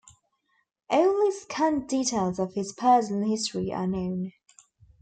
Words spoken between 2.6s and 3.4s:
personal